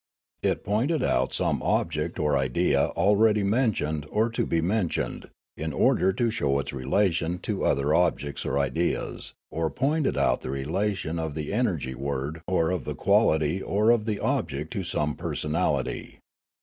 [0.41, 6.11] It pointed out some object or idea already mentioned or to be mentioned, in order
[6.11, 11.35] to show its relation to other objects or ideas, or pointed out the relation of
[11.35, 16.17] the energy word or of the quality or of the object to some personality.